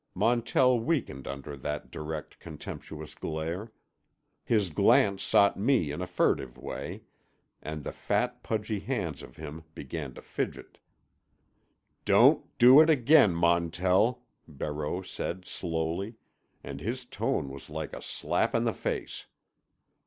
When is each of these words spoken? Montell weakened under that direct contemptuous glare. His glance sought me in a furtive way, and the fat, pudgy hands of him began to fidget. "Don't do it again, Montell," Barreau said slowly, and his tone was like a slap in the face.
Montell 0.15 0.79
weakened 0.79 1.27
under 1.27 1.55
that 1.55 1.91
direct 1.91 2.39
contemptuous 2.39 3.13
glare. 3.13 3.71
His 4.43 4.71
glance 4.71 5.21
sought 5.21 5.57
me 5.59 5.91
in 5.91 6.01
a 6.01 6.07
furtive 6.07 6.57
way, 6.57 7.03
and 7.61 7.83
the 7.83 7.91
fat, 7.91 8.41
pudgy 8.41 8.79
hands 8.79 9.21
of 9.21 9.35
him 9.35 9.63
began 9.75 10.15
to 10.15 10.23
fidget. 10.23 10.79
"Don't 12.03 12.47
do 12.57 12.81
it 12.81 12.89
again, 12.89 13.35
Montell," 13.35 14.23
Barreau 14.47 15.03
said 15.03 15.45
slowly, 15.45 16.15
and 16.63 16.81
his 16.81 17.05
tone 17.05 17.49
was 17.51 17.69
like 17.69 17.93
a 17.93 18.01
slap 18.01 18.55
in 18.55 18.63
the 18.63 18.73
face. 18.73 19.27